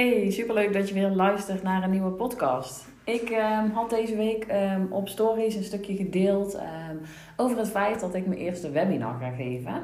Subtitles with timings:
[0.00, 2.88] Hey, superleuk dat je weer luistert naar een nieuwe podcast.
[3.04, 7.00] Ik um, had deze week um, op stories een stukje gedeeld um,
[7.36, 9.82] over het feit dat ik mijn eerste webinar ga geven.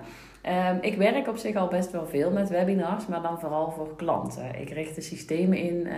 [0.81, 4.61] Ik werk op zich al best wel veel met webinars, maar dan vooral voor klanten.
[4.61, 5.89] Ik richt de systemen in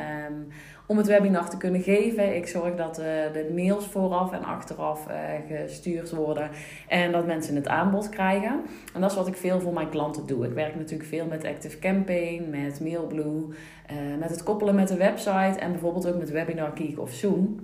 [0.88, 2.36] om het webinar te kunnen geven.
[2.36, 5.14] Ik zorg dat uh, de mails vooraf en achteraf uh,
[5.58, 6.50] gestuurd worden
[6.88, 8.60] en dat mensen het aanbod krijgen.
[8.94, 10.46] En dat is wat ik veel voor mijn klanten doe.
[10.46, 14.96] Ik werk natuurlijk veel met Active Campaign, met Mailblue, uh, met het koppelen met de
[14.96, 17.60] website en bijvoorbeeld ook met Webinar Geek of Zoom.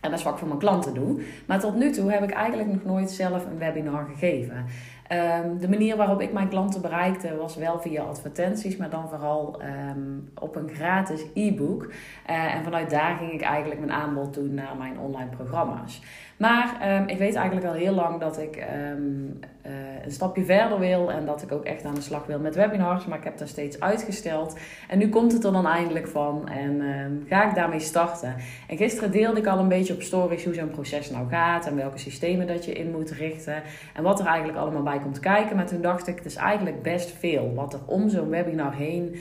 [0.00, 1.20] En dat is wat ik voor mijn klanten doe.
[1.46, 4.64] Maar tot nu toe heb ik eigenlijk nog nooit zelf een webinar gegeven.
[5.12, 9.60] Um, de manier waarop ik mijn klanten bereikte was wel via advertenties, maar dan vooral
[9.62, 11.92] um, op een gratis e-book.
[12.30, 16.02] Uh, en vanuit daar ging ik eigenlijk mijn aanbod doen naar mijn online programma's.
[16.36, 18.64] Maar um, ik weet eigenlijk al heel lang dat ik uh,
[20.04, 23.06] een stapje verder wil en dat ik ook echt aan de slag wil met webinars.
[23.06, 24.56] Maar ik heb dat steeds uitgesteld.
[24.88, 28.34] En nu komt het er dan eindelijk van en um, ga ik daarmee starten.
[28.68, 31.76] En gisteren deelde ik al een beetje op stories hoe zo'n proces nou gaat en
[31.76, 33.62] welke systemen dat je in moet richten.
[33.94, 35.56] En wat er eigenlijk allemaal bij komt kijken.
[35.56, 39.16] Maar toen dacht ik, het is eigenlijk best veel wat er om zo'n webinar heen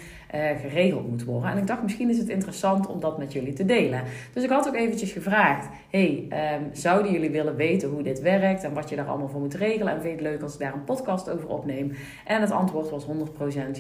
[0.62, 1.50] geregeld moet worden.
[1.50, 4.04] En ik dacht, misschien is het interessant om dat met jullie te delen.
[4.34, 6.28] Dus ik had ook eventjes gevraagd, hey,
[6.60, 9.54] um, zouden jullie willen weten hoe dit werkt en wat je daar allemaal voor moet
[9.54, 9.94] regelen?
[9.94, 11.92] En vind je het leuk als ik daar een podcast over opneem?
[12.26, 13.10] En het antwoord was 100%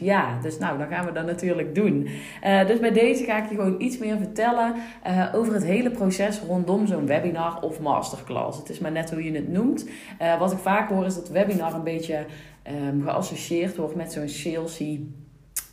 [0.01, 0.39] ja.
[0.41, 2.07] Dus nou, dan gaan we dat natuurlijk doen.
[2.43, 4.73] Uh, dus bij deze ga ik je gewoon iets meer vertellen
[5.07, 8.57] uh, over het hele proces rondom zo'n webinar of masterclass.
[8.57, 9.89] Het is maar net hoe je het noemt.
[10.39, 12.25] wat ik vaak hoor is dat webinar een beetje
[12.87, 14.99] um, geassocieerd wordt met zo'n salesy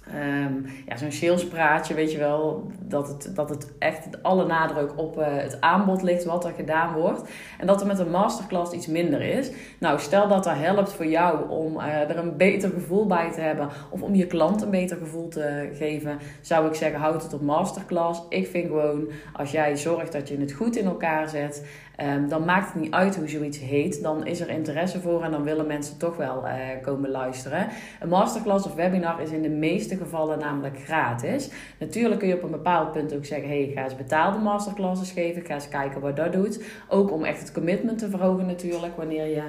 [0.08, 5.18] Um, ja, zo'n salespraatje, weet je wel, dat het, dat het echt alle nadruk op
[5.18, 7.30] uh, het aanbod ligt wat er gedaan wordt.
[7.58, 9.50] En dat er met een masterclass iets minder is.
[9.78, 13.40] Nou, stel dat dat helpt voor jou om uh, er een beter gevoel bij te
[13.40, 17.34] hebben of om je klant een beter gevoel te geven, zou ik zeggen, houd het
[17.34, 18.22] op masterclass.
[18.28, 21.64] Ik vind gewoon, als jij zorgt dat je het goed in elkaar zet,
[22.02, 24.02] Um, dan maakt het niet uit hoe zoiets heet.
[24.02, 26.52] Dan is er interesse voor en dan willen mensen toch wel uh,
[26.82, 27.68] komen luisteren.
[28.00, 31.50] Een masterclass of webinar is in de meeste gevallen namelijk gratis.
[31.78, 35.44] Natuurlijk kun je op een bepaald punt ook zeggen: hey, ga eens betaalde masterclasses geven.
[35.44, 36.64] Ga eens kijken wat dat doet.
[36.88, 38.96] Ook om echt het commitment te verhogen, natuurlijk.
[38.96, 39.42] Wanneer je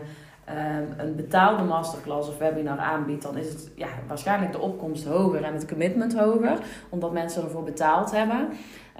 [0.50, 5.44] um, een betaalde masterclass of webinar aanbiedt, dan is het ja, waarschijnlijk de opkomst hoger
[5.44, 6.58] en het commitment hoger,
[6.90, 8.48] omdat mensen ervoor betaald hebben.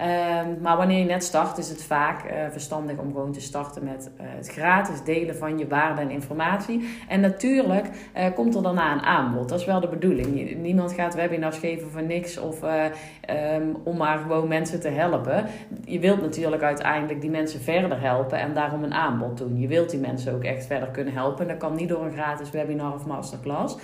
[0.00, 3.84] Um, maar wanneer je net start, is het vaak uh, verstandig om gewoon te starten
[3.84, 6.88] met uh, het gratis delen van je waarde en informatie.
[7.08, 7.86] En natuurlijk
[8.16, 9.48] uh, komt er daarna een aanbod.
[9.48, 10.56] Dat is wel de bedoeling.
[10.56, 15.46] Niemand gaat webinars geven voor niks of um, om maar gewoon mensen te helpen.
[15.84, 19.58] Je wilt natuurlijk uiteindelijk die mensen verder helpen en daarom een aanbod doen.
[19.60, 21.48] Je wilt die mensen ook echt verder kunnen helpen.
[21.48, 23.76] Dat kan niet door een gratis webinar of masterclass.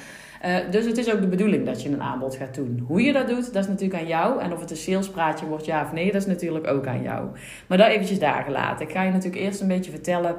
[0.70, 2.84] Dus het is ook de bedoeling dat je een aanbod gaat doen.
[2.86, 4.40] Hoe je dat doet, dat is natuurlijk aan jou.
[4.40, 7.28] En of het een salespraatje wordt, ja of nee, dat is natuurlijk ook aan jou.
[7.66, 8.86] Maar dat eventjes daar gelaten.
[8.86, 10.36] Ik ga je natuurlijk eerst een beetje vertellen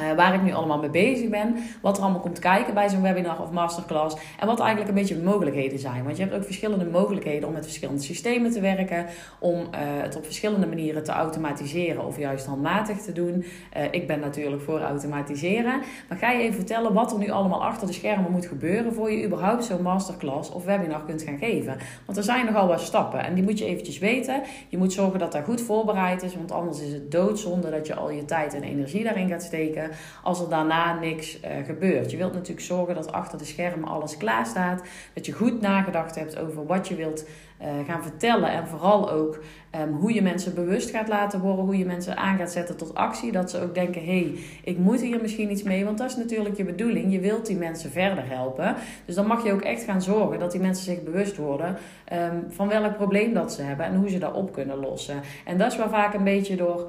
[0.00, 1.56] uh, waar ik nu allemaal mee bezig ben.
[1.82, 4.16] Wat er allemaal komt kijken bij zo'n webinar of masterclass.
[4.38, 6.04] En wat eigenlijk een beetje de mogelijkheden zijn.
[6.04, 9.06] Want je hebt ook verschillende mogelijkheden om met verschillende systemen te werken.
[9.38, 13.44] Om uh, het op verschillende manieren te automatiseren of juist handmatig te doen.
[13.76, 15.80] Uh, ik ben natuurlijk voor automatiseren.
[16.08, 18.94] Maar ga je even vertellen wat er nu allemaal achter de schermen moet gebeuren.
[18.94, 21.76] Voor je überhaupt zo'n masterclass of webinar kunt gaan geven.
[22.04, 23.24] Want er zijn nogal wat stappen.
[23.24, 24.42] En die moet je eventjes weten.
[24.68, 26.34] Je moet zorgen dat dat goed voorbereid is.
[26.34, 29.87] Want anders is het doodzonde dat je al je tijd en energie daarin gaat steken
[30.22, 32.10] als er daarna niks uh, gebeurt.
[32.10, 34.82] Je wilt natuurlijk zorgen dat achter de schermen alles klaar staat.
[35.14, 37.24] Dat je goed nagedacht hebt over wat je wilt
[37.62, 38.50] uh, gaan vertellen.
[38.50, 39.42] En vooral ook
[39.80, 41.64] um, hoe je mensen bewust gaat laten worden.
[41.64, 43.32] Hoe je mensen aan gaat zetten tot actie.
[43.32, 44.34] Dat ze ook denken: hé, hey,
[44.64, 45.84] ik moet hier misschien iets mee.
[45.84, 47.12] Want dat is natuurlijk je bedoeling.
[47.12, 48.74] Je wilt die mensen verder helpen.
[49.04, 51.76] Dus dan mag je ook echt gaan zorgen dat die mensen zich bewust worden
[52.12, 55.20] um, van welk probleem dat ze hebben en hoe ze dat op kunnen lossen.
[55.44, 56.88] En dat is waar vaak een beetje door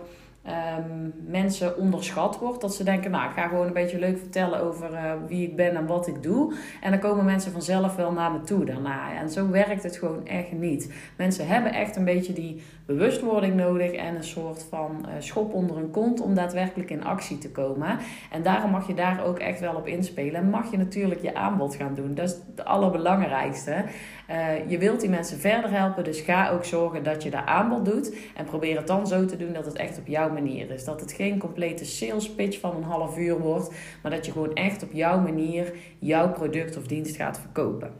[0.49, 2.61] um, mensen onderschat wordt.
[2.61, 5.55] Dat ze denken, nou, ik ga gewoon een beetje leuk vertellen over uh, wie ik
[5.55, 6.53] ben en wat ik doe.
[6.81, 9.13] En dan komen mensen vanzelf wel naar me toe daarna.
[9.13, 10.93] En zo werkt het gewoon echt niet.
[11.17, 15.75] Mensen hebben echt een beetje die bewustwording nodig en een soort van uh, schop onder
[15.75, 17.97] hun kont om daadwerkelijk in actie te komen.
[18.31, 20.41] En daarom mag je daar ook echt wel op inspelen.
[20.41, 22.13] En mag je natuurlijk je aanbod gaan doen.
[22.13, 23.83] Dat is het allerbelangrijkste.
[24.29, 27.85] Uh, je wilt die mensen verder helpen, dus ga ook zorgen dat je de aanbod
[27.85, 28.15] doet.
[28.35, 30.83] En probeer het dan zo te doen dat het echt op jouw manier is.
[30.83, 34.53] Dat het geen complete sales pitch van een half uur wordt, maar dat je gewoon
[34.53, 37.91] echt op jouw manier jouw product of dienst gaat verkopen.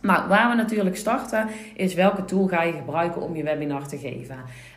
[0.00, 3.98] Nou, waar we natuurlijk starten is welke tool ga je gebruiken om je webinar te
[3.98, 4.36] geven.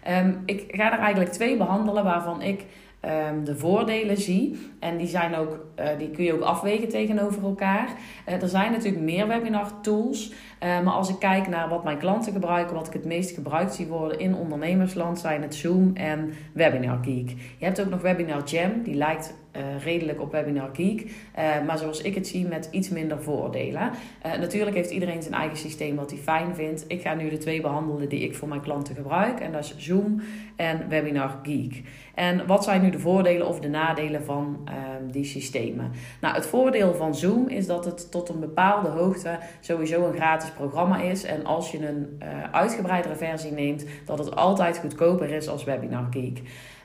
[0.09, 2.65] Um, ik ga er eigenlijk twee behandelen waarvan ik
[2.99, 4.57] ehm, de voordelen zie.
[4.79, 7.89] En die, zijn ook, uh, die kun je ook afwegen tegenover elkaar.
[8.29, 10.29] Uh, er zijn natuurlijk meer webinar tools.
[10.63, 13.73] Uh, maar als ik kijk naar wat mijn klanten gebruiken, wat ik het meest gebruikt
[13.73, 17.29] zie worden in ondernemersland, zijn het Zoom en Webinar Geek.
[17.57, 21.01] Je hebt ook nog Webinar Jam, die lijkt uh, redelijk op Webinar Geek.
[21.01, 23.91] Uh, maar zoals ik het zie, met iets minder voordelen.
[24.25, 26.85] Uh, natuurlijk heeft iedereen zijn eigen systeem wat hij fijn vindt.
[26.87, 29.39] Ik ga nu de twee behandelen die ik voor mijn klanten gebruik.
[29.39, 30.21] En dat is Zoom
[30.55, 31.81] en Webinar Geek.
[32.15, 35.91] En wat zijn nu de voordelen of de nadelen van ehm, die systemen?
[36.21, 40.51] Nou, het voordeel van Zoom is dat het tot een bepaalde hoogte sowieso een gratis
[40.51, 41.23] programma is.
[41.23, 42.21] En als je een
[42.51, 46.41] uitgebreidere versie neemt, dat het altijd goedkoper is als Webinar Geek.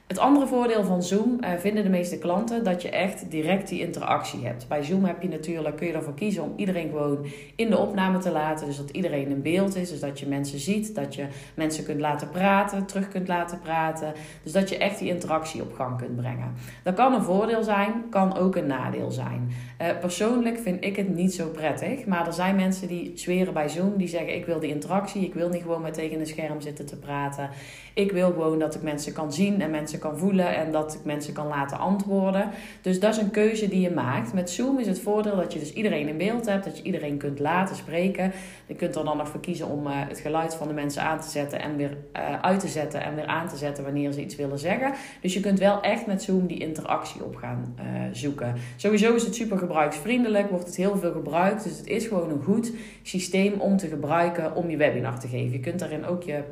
[0.07, 3.81] Het andere voordeel van Zoom uh, vinden de meeste klanten dat je echt direct die
[3.81, 4.69] interactie hebt.
[4.69, 7.27] Bij Zoom heb je natuurlijk, kun je ervoor kiezen om iedereen gewoon
[7.57, 8.67] in de opname te laten.
[8.67, 9.91] Dus dat iedereen in beeld is.
[9.91, 14.13] Dus dat je mensen ziet, dat je mensen kunt laten praten, terug kunt laten praten.
[14.43, 16.53] Dus dat je echt die interactie op gang kunt brengen.
[16.85, 19.51] Dat kan een voordeel zijn, kan ook een nadeel zijn.
[19.83, 22.07] Uh, persoonlijk vind ik het niet zo prettig.
[22.07, 25.25] Maar er zijn mensen die zweren bij Zoom, die zeggen ik wil die interactie.
[25.25, 27.51] Ik wil niet gewoon maar tegen een scherm zitten te praten.
[27.95, 31.05] Ik wil gewoon dat ik mensen kan zien en mensen kan voelen en dat ik
[31.05, 32.51] mensen kan laten antwoorden.
[32.83, 34.33] Dus dat is een keuze die je maakt.
[34.33, 37.17] Met Zoom is het voordeel dat je dus iedereen in beeld hebt, dat je iedereen
[37.17, 38.33] kunt laten spreken.
[38.67, 41.21] Je kunt er dan nog voor kiezen om uh, het geluid van de mensen aan
[41.21, 44.23] te zetten en weer uh, uit te zetten en weer aan te zetten wanneer ze
[44.23, 44.93] iets willen zeggen.
[45.21, 48.55] Dus je kunt wel echt met Zoom die interactie op gaan uh, zoeken.
[48.77, 51.65] Sowieso is het super gebruiksvriendelijk, wordt het heel veel gebruikt.
[51.65, 52.73] Dus het is gewoon een goed
[53.03, 55.53] systeem om te gebruiken om je webinar te geven.
[55.53, 56.43] Je kunt daarin ook je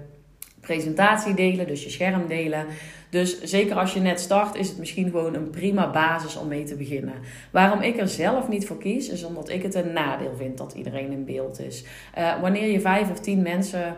[0.60, 2.66] presentatie delen, dus je scherm delen.
[3.10, 6.64] Dus zeker als je net start, is het misschien gewoon een prima basis om mee
[6.64, 7.14] te beginnen.
[7.50, 10.72] Waarom ik er zelf niet voor kies, is omdat ik het een nadeel vind dat
[10.72, 11.84] iedereen in beeld is.
[12.18, 13.96] Uh, wanneer je vijf of tien mensen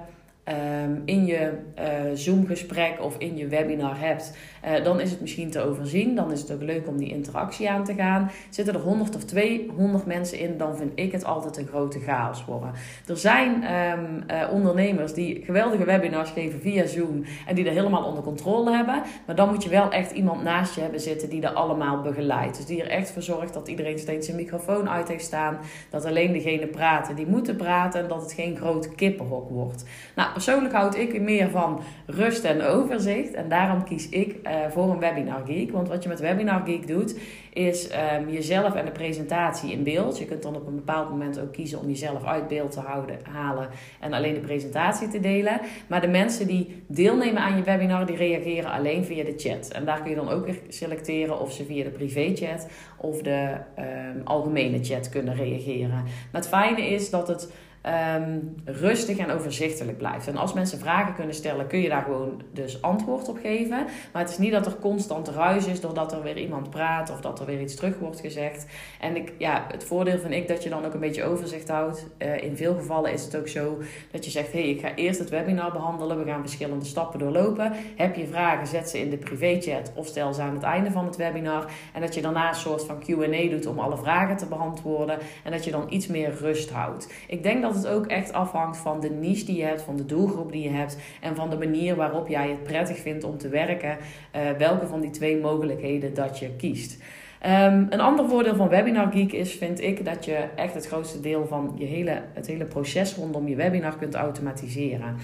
[0.49, 1.85] um, in je uh,
[2.15, 6.15] Zoom-gesprek of in je webinar hebt, uh, dan is het misschien te overzien.
[6.15, 8.31] Dan is het ook leuk om die interactie aan te gaan.
[8.51, 12.45] Zitten er 100 of 200 mensen in, dan vind ik het altijd een grote chaos
[12.45, 12.73] worden.
[13.07, 18.05] Er zijn um, uh, ondernemers die geweldige webinars geven via Zoom en die er helemaal
[18.05, 19.03] onder controle hebben.
[19.27, 22.57] Maar dan moet je wel echt iemand naast je hebben zitten die er allemaal begeleidt.
[22.57, 25.59] Dus die er echt voor zorgt dat iedereen steeds zijn microfoon uit heeft staan.
[25.91, 29.85] Dat alleen degene praten die moeten praten en dat het geen groot kippenhok wordt.
[30.15, 33.35] Nou, persoonlijk houd ik meer van rust en overzicht.
[33.35, 35.71] En daarom kies ik uh, voor een Webinar Geek.
[35.71, 37.19] Want wat je met Webinar Geek doet,
[37.53, 37.89] is
[38.19, 40.19] um, jezelf en de presentatie in beeld.
[40.19, 43.19] Je kunt dan op een bepaald moment ook kiezen om jezelf uit beeld te houden,
[43.31, 43.69] halen
[44.01, 45.61] en alleen de presentatie te delen.
[45.87, 49.69] Maar de mensen die deelnemen aan je webinar, die reageren alleen via de chat.
[49.69, 53.57] En daar kun je dan ook weer selecteren of ze via de privéchat of de
[53.79, 55.91] um, algemene chat kunnen reageren.
[56.33, 57.53] Maar het fijne is dat het
[57.87, 60.27] um, rustig en overzichtelijk blijft.
[60.27, 63.87] En als mensen vragen kunnen stellen, kun je daar gewoon dus antwoord op geven.
[64.13, 67.21] Maar het is niet dat er constant ruis is doordat er weer iemand praat of
[67.21, 68.67] dat er weer iets terug wordt gezegd.
[69.01, 72.07] En ik, ja, het voordeel vind ik dat je dan ook een beetje overzicht houdt.
[72.19, 73.79] Uh, in veel gevallen is het ook zo
[74.11, 76.19] dat je zegt: hé, hey, ik ga eerst het webinar behandelen.
[76.19, 77.73] We gaan verschillende stappen doorlopen.
[77.97, 81.05] Heb je vragen, zet ze in de privéchat of stel ze aan het einde van
[81.05, 81.71] het webinar.
[81.93, 85.19] En dat je daarna een soort van QA doet om alle vragen te beantwoorden.
[85.45, 87.13] En dat je dan iets meer rust houdt.
[87.27, 89.97] Ik denk dat dat het ook echt afhangt van de niche die je hebt, van
[89.97, 93.39] de doelgroep die je hebt en van de manier waarop jij het prettig vindt om
[93.39, 93.97] te werken.
[94.37, 97.03] Uh, welke van die twee mogelijkheden dat je kiest.
[97.47, 101.21] Um, een ander voordeel van Webinar Geek is, vind ik, dat je echt het grootste
[101.21, 105.17] deel van je hele, het hele proces rondom je webinar kunt automatiseren.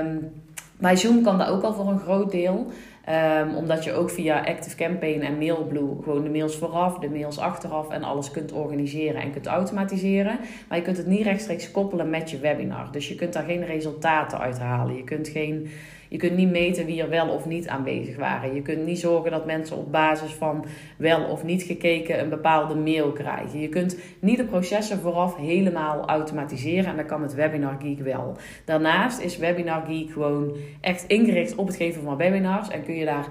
[0.00, 0.32] Um,
[0.78, 2.66] bij Zoom kan dat ook al voor een groot deel.
[3.10, 7.38] Um, omdat je ook via Active Campaign en Mailblue gewoon de mails vooraf, de mails
[7.38, 10.38] achteraf en alles kunt organiseren en kunt automatiseren.
[10.68, 12.92] Maar je kunt het niet rechtstreeks koppelen met je webinar.
[12.92, 14.96] Dus je kunt daar geen resultaten uit halen.
[14.96, 15.70] Je kunt geen
[16.08, 18.54] je kunt niet meten wie er wel of niet aanwezig waren.
[18.54, 20.64] Je kunt niet zorgen dat mensen op basis van
[20.96, 23.60] wel of niet gekeken een bepaalde mail krijgen.
[23.60, 28.36] Je kunt niet de processen vooraf helemaal automatiseren en dat kan met Webinar Geek wel.
[28.64, 33.04] Daarnaast is Webinar Geek gewoon echt ingericht op het geven van webinars en kun je
[33.04, 33.28] daar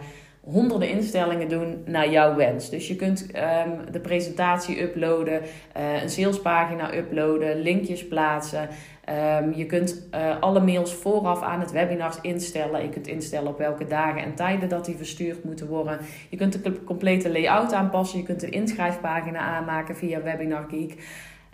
[0.50, 2.70] honderden instellingen doen naar jouw wens.
[2.70, 5.42] Dus je kunt um, de presentatie uploaden,
[5.78, 8.70] uh, een salespagina uploaden, linkjes plaatsen.
[9.10, 12.82] Um, je kunt uh, alle mails vooraf aan het webinar instellen.
[12.82, 16.00] Je kunt instellen op welke dagen en tijden dat die verstuurd moeten worden.
[16.30, 18.20] Je kunt de complete layout aanpassen.
[18.20, 20.96] Je kunt een inschrijfpagina aanmaken via Webinar Geek.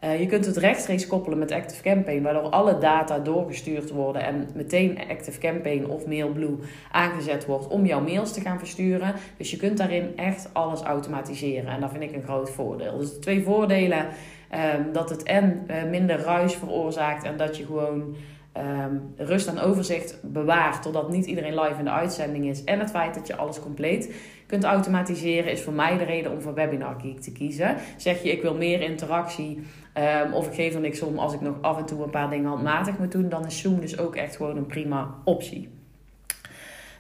[0.04, 4.48] Uh, je kunt het rechtstreeks koppelen met Active Campaign, waardoor alle data doorgestuurd worden en
[4.54, 6.58] meteen Active Campaign of Mailblue
[6.92, 9.14] aangezet wordt om jouw mails te gaan versturen.
[9.38, 12.98] Dus je kunt daarin echt alles automatiseren en dat vind ik een groot voordeel.
[12.98, 14.08] Dus de twee voordelen
[14.76, 18.16] Um, dat het en uh, minder ruis veroorzaakt en dat je gewoon
[18.58, 22.64] um, rust en overzicht bewaart totdat niet iedereen live in de uitzending is.
[22.64, 24.16] En het feit dat je alles compleet
[24.48, 27.76] kunt automatiseren, is voor mij de reden om voor Webinar Geek te kiezen.
[27.98, 29.60] Zeg je, ik wil meer interactie
[30.26, 32.30] um, of ik geef er niks om als ik nog af en toe een paar
[32.30, 35.70] dingen handmatig moet doen, dan is Zoom dus ook echt gewoon een prima optie.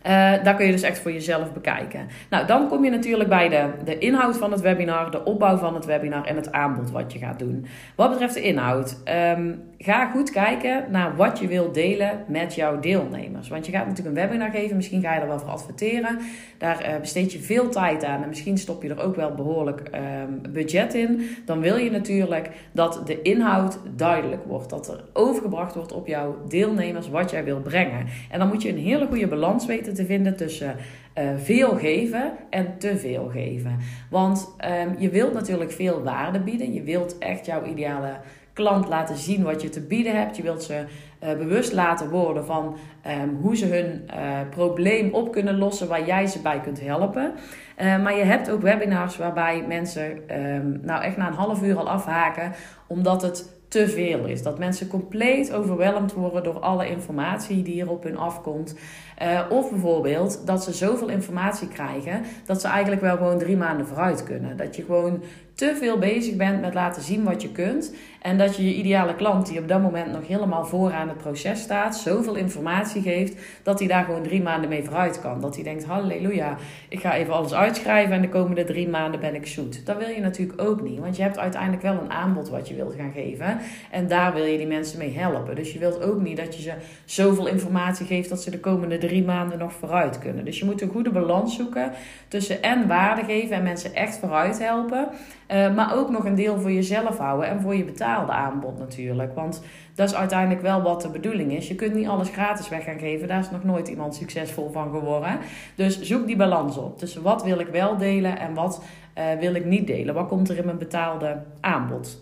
[0.03, 0.11] Uh,
[0.43, 2.07] daar kun je dus echt voor jezelf bekijken.
[2.29, 5.75] Nou, dan kom je natuurlijk bij de, de inhoud van het webinar, de opbouw van
[5.75, 7.65] het webinar en het aanbod wat je gaat doen.
[7.95, 8.97] Wat betreft de inhoud,
[9.37, 13.47] um, ga goed kijken naar wat je wilt delen met jouw deelnemers.
[13.47, 16.19] Want je gaat natuurlijk een webinar geven, misschien ga je er wel voor adverteren.
[16.57, 19.81] Daar uh, besteed je veel tijd aan en misschien stop je er ook wel behoorlijk
[19.95, 21.27] um, budget in.
[21.45, 24.69] Dan wil je natuurlijk dat de inhoud duidelijk wordt.
[24.69, 28.05] Dat er overgebracht wordt op jouw deelnemers wat jij wil brengen.
[28.31, 30.75] En dan moet je een hele goede balans weten te vinden tussen
[31.17, 33.77] uh, veel geven en te veel geven.
[34.09, 34.55] Want
[34.87, 36.73] um, je wilt natuurlijk veel waarde bieden.
[36.73, 38.11] Je wilt echt jouw ideale
[38.53, 40.37] klant laten zien wat je te bieden hebt.
[40.37, 40.85] Je wilt ze
[41.23, 42.77] uh, bewust laten worden van
[43.21, 47.33] um, hoe ze hun uh, probleem op kunnen lossen, waar jij ze bij kunt helpen.
[47.81, 51.77] Uh, maar je hebt ook webinars waarbij mensen um, nou echt na een half uur
[51.77, 52.51] al afhaken,
[52.87, 54.43] omdat het te veel is.
[54.43, 58.75] Dat mensen compleet overweldigd worden door alle informatie die hier op hun afkomt.
[59.21, 63.87] Uh, of bijvoorbeeld dat ze zoveel informatie krijgen dat ze eigenlijk wel gewoon drie maanden
[63.87, 64.57] vooruit kunnen.
[64.57, 65.23] Dat je gewoon
[65.55, 67.93] te veel bezig bent met laten zien wat je kunt.
[68.21, 71.61] En dat je je ideale klant, die op dat moment nog helemaal vooraan het proces
[71.61, 75.41] staat, zoveel informatie geeft dat hij daar gewoon drie maanden mee vooruit kan.
[75.41, 76.57] Dat hij denkt: halleluja,
[76.89, 79.85] ik ga even alles uitschrijven en de komende drie maanden ben ik zoet.
[79.85, 82.75] Dat wil je natuurlijk ook niet, want je hebt uiteindelijk wel een aanbod wat je
[82.75, 83.57] wilt gaan geven.
[83.91, 85.55] En daar wil je die mensen mee helpen.
[85.55, 86.73] Dus je wilt ook niet dat je ze
[87.05, 90.45] zoveel informatie geeft dat ze de komende drie maanden nog vooruit kunnen.
[90.45, 91.91] Dus je moet een goede balans zoeken
[92.27, 95.07] tussen en waarde geven en mensen echt vooruit helpen.
[95.51, 99.35] Uh, maar ook nog een deel voor jezelf houden en voor je betaalde aanbod natuurlijk.
[99.35, 99.61] Want
[99.95, 101.67] dat is uiteindelijk wel wat de bedoeling is.
[101.67, 103.27] Je kunt niet alles gratis weg gaan geven.
[103.27, 105.37] Daar is nog nooit iemand succesvol van geworden.
[105.75, 106.97] Dus zoek die balans op.
[106.97, 108.83] Tussen wat wil ik wel delen en wat
[109.17, 110.13] uh, wil ik niet delen.
[110.13, 112.21] Wat komt er in mijn betaalde aanbod?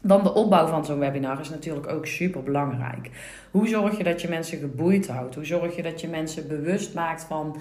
[0.00, 3.10] Dan de opbouw van zo'n webinar is natuurlijk ook super belangrijk.
[3.50, 5.34] Hoe zorg je dat je mensen geboeid houdt?
[5.34, 7.56] Hoe zorg je dat je mensen bewust maakt van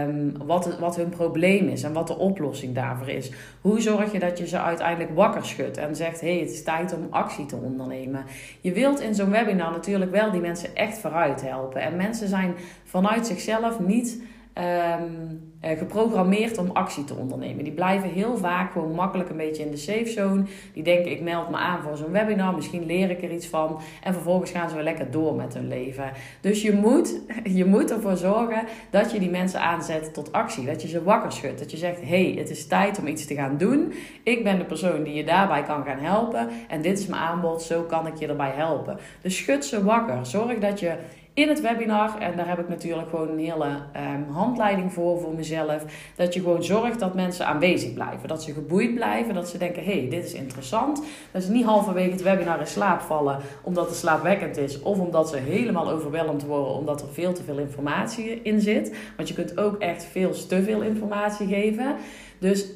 [0.00, 3.30] um, wat, wat hun probleem is en wat de oplossing daarvoor is?
[3.60, 6.62] Hoe zorg je dat je ze uiteindelijk wakker schudt en zegt: hé, hey, het is
[6.62, 8.24] tijd om actie te ondernemen?
[8.60, 11.80] Je wilt in zo'n webinar natuurlijk wel die mensen echt vooruit helpen.
[11.80, 14.22] En mensen zijn vanuit zichzelf niet
[14.54, 17.64] um, geprogrammeerd om actie te ondernemen.
[17.64, 20.42] Die blijven heel vaak gewoon makkelijk een beetje in de safe zone.
[20.72, 23.80] Die denken, ik meld me aan voor zo'n webinar, misschien leer ik er iets van.
[24.02, 26.12] En vervolgens gaan ze weer lekker door met hun leven.
[26.40, 27.20] Dus je moet,
[27.58, 30.66] je moet ervoor zorgen dat je die mensen aanzet tot actie.
[30.66, 31.58] Dat je ze wakker schudt.
[31.58, 33.92] Dat je zegt, hey, het is tijd om iets te gaan doen.
[34.22, 36.48] Ik ben de persoon die je daarbij kan gaan helpen.
[36.68, 38.98] En dit is mijn aanbod, zo kan ik je erbij helpen.
[39.20, 40.26] Dus schud ze wakker.
[40.26, 40.94] Zorg dat je
[41.34, 42.18] in het webinar.
[42.18, 45.84] En daar heb ik natuurlijk gewoon een hele um, handleiding voor, voor mezelf.
[46.16, 48.28] Dat je gewoon zorgt dat mensen aanwezig blijven.
[48.28, 49.34] Dat ze geboeid blijven.
[49.34, 51.02] Dat ze denken, hé, hey, dit is interessant.
[51.30, 54.80] Dat ze niet halverwege het webinar in slaap vallen omdat het slaapwekkend is.
[54.80, 58.96] Of omdat ze helemaal overweldigd worden omdat er veel te veel informatie in zit.
[59.16, 61.96] Want je kunt ook echt veel te veel informatie geven.
[62.38, 62.66] Dus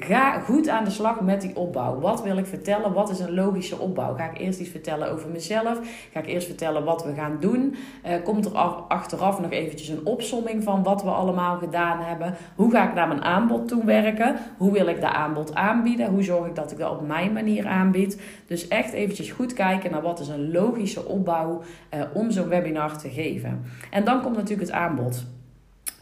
[0.00, 2.00] Ga goed aan de slag met die opbouw.
[2.00, 2.92] Wat wil ik vertellen?
[2.92, 4.14] Wat is een logische opbouw?
[4.14, 5.80] Ga ik eerst iets vertellen over mezelf?
[6.12, 7.76] Ga ik eerst vertellen wat we gaan doen?
[8.06, 8.52] Uh, komt er
[8.88, 12.34] achteraf nog eventjes een opsomming van wat we allemaal gedaan hebben?
[12.54, 14.36] Hoe ga ik naar mijn aanbod toe werken?
[14.56, 16.10] Hoe wil ik dat aanbod aanbieden?
[16.10, 18.20] Hoe zorg ik dat ik dat op mijn manier aanbied?
[18.46, 21.62] Dus echt eventjes goed kijken naar wat is een logische opbouw
[21.94, 23.64] uh, om zo'n webinar te geven.
[23.90, 25.24] En dan komt natuurlijk het aanbod.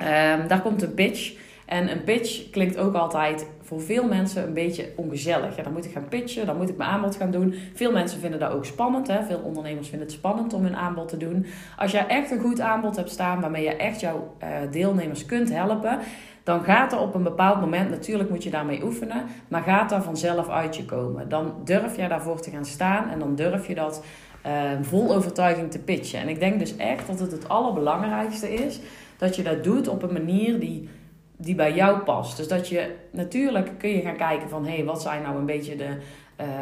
[0.00, 0.07] Uh,
[0.49, 1.35] daar komt een pitch.
[1.67, 5.57] En een pitch klinkt ook altijd voor veel mensen een beetje ongezellig.
[5.57, 7.55] Ja, dan moet ik gaan pitchen, dan moet ik mijn aanbod gaan doen.
[7.75, 9.07] Veel mensen vinden dat ook spannend.
[9.07, 9.23] Hè?
[9.23, 11.47] Veel ondernemers vinden het spannend om hun aanbod te doen.
[11.77, 15.53] Als jij echt een goed aanbod hebt staan waarmee je echt jouw uh, deelnemers kunt
[15.53, 15.99] helpen,
[16.43, 20.03] dan gaat er op een bepaald moment, natuurlijk moet je daarmee oefenen, maar gaat daar
[20.03, 21.29] vanzelf uit je komen.
[21.29, 24.05] Dan durf je daarvoor te gaan staan en dan durf je dat
[24.47, 26.21] uh, vol overtuiging te pitchen.
[26.21, 28.81] En ik denk dus echt dat het het allerbelangrijkste is
[29.17, 30.89] dat je dat doet op een manier die
[31.37, 32.37] die bij jou past.
[32.37, 35.47] Dus dat je natuurlijk kun je gaan kijken van hé, hey, wat zijn nou een
[35.47, 35.88] beetje de,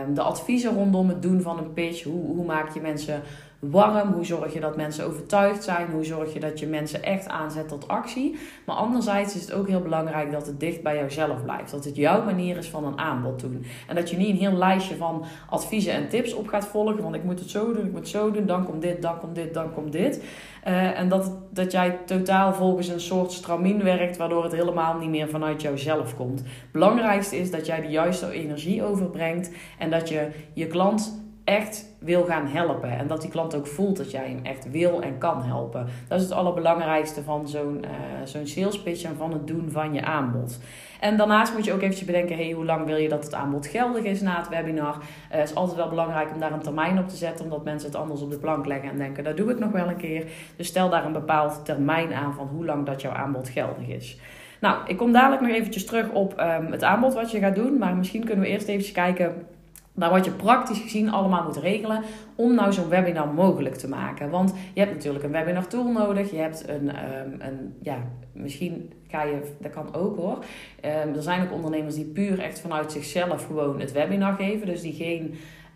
[0.07, 2.03] um, de adviezen rondom het doen van een pitch?
[2.03, 3.23] Hoe, hoe maak je mensen
[3.71, 4.13] warm?
[4.13, 5.91] Hoe zorg je dat mensen overtuigd zijn?
[5.91, 8.39] Hoe zorg je dat je mensen echt aanzet tot actie?
[8.67, 11.71] Maar anderzijds is het ook heel belangrijk dat het dicht bij jouzelf blijft.
[11.71, 13.65] Dat het jouw manier is van een aanbod doen.
[13.89, 17.03] En dat je niet een heel lijstje van adviezen en tips op gaat volgen.
[17.03, 19.19] Want ik moet het zo doen, ik moet het zo doen, dan komt dit, dan
[19.19, 20.23] komt dit, dan komt dit.
[20.67, 25.09] Uh, en dat, dat jij totaal volgens een soort stramien werkt, waardoor het helemaal niet
[25.09, 26.43] meer vanuit jouzelf komt.
[26.73, 32.25] Belangrijkste is dat jij de juiste energie overbrengt en dat je je klant echt wil
[32.25, 32.91] gaan helpen.
[32.91, 35.87] En dat die klant ook voelt dat jij hem echt wil en kan helpen.
[36.09, 37.91] Dat is het allerbelangrijkste van zo'n uh,
[38.25, 40.59] zo'n sales pitch en van het doen van je aanbod.
[41.01, 43.67] En daarnaast moet je ook eventjes bedenken, hey, hoe lang wil je dat het aanbod
[43.67, 44.97] geldig is na het webinar?
[45.29, 47.99] Het is altijd wel belangrijk om daar een termijn op te zetten, omdat mensen het
[47.99, 50.25] anders op de plank leggen en denken, dat doe ik nog wel een keer.
[50.57, 54.19] Dus stel daar een bepaald termijn aan van hoe lang dat jouw aanbod geldig is.
[54.61, 57.79] Nou, ik kom dadelijk nog eventjes terug op um, het aanbod wat je gaat doen.
[57.79, 59.47] Maar misschien kunnen we eerst even kijken
[59.95, 62.03] naar wat je praktisch gezien allemaal moet regelen
[62.35, 64.31] om nou zo'n webinar mogelijk te maken.
[64.31, 66.31] Want je hebt natuurlijk een webinar tool nodig.
[66.31, 67.97] Je hebt een, um, een ja,
[68.33, 70.37] misschien ga je, dat kan ook hoor.
[70.37, 74.67] Um, er zijn ook ondernemers die puur echt vanuit zichzelf gewoon het webinar geven.
[74.67, 75.35] Dus die geen,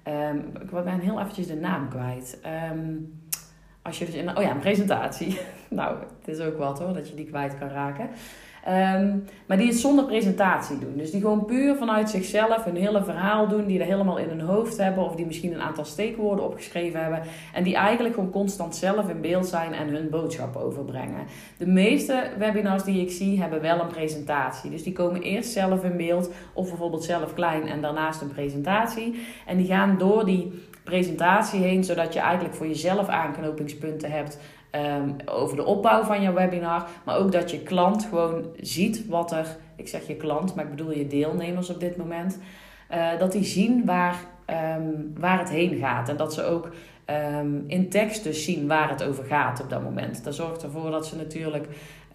[0.08, 2.40] um, ik ben heel eventjes de naam kwijt.
[3.82, 5.38] als je dus in, oh ja, een presentatie.
[5.70, 8.08] nou, het is ook wat hoor, dat je die kwijt kan raken.
[8.68, 10.96] Ehm, maar die het zonder presentatie doen.
[10.96, 13.66] Dus die gewoon puur vanuit zichzelf hun hele verhaal doen.
[13.66, 15.04] Die er helemaal in hun hoofd hebben.
[15.04, 17.22] Of die misschien een aantal steekwoorden opgeschreven hebben.
[17.52, 21.26] En die eigenlijk gewoon constant zelf in beeld zijn en hun boodschap overbrengen.
[21.58, 24.70] De meeste webinars die ik zie hebben wel een presentatie.
[24.70, 26.30] Dus die komen eerst zelf in beeld.
[26.52, 29.20] Of bijvoorbeeld zelf klein en daarnaast een presentatie.
[29.46, 31.84] En die gaan door die presentatie heen.
[31.84, 34.38] Zodat je eigenlijk voor jezelf aanknopingspunten hebt
[34.70, 36.86] Ehm, over de opbouw van je webinar.
[37.04, 40.70] Maar ook dat je klant gewoon ziet wat er, ik zeg je klant, maar ik
[40.70, 42.38] bedoel je deelnemers op dit moment.
[42.90, 46.08] Uh, dat die zien waar, ehm, waar het heen gaat.
[46.08, 46.70] En dat ze ook
[47.04, 50.24] ehm, in tekst dus zien waar het over gaat op dat moment.
[50.24, 51.66] Dat zorgt ervoor dat ze natuurlijk